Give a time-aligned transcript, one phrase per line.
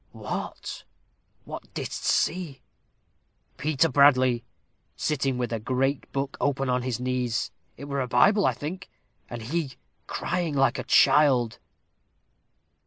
[0.13, 0.83] "What
[1.45, 2.63] what didst see?"
[3.57, 4.43] "Peter Bradley
[4.95, 8.89] sitting with a great book open on his knees; it were a Bible, I think,
[9.29, 9.73] and he
[10.07, 11.59] crying like a child."